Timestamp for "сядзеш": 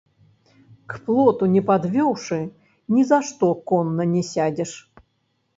4.35-4.71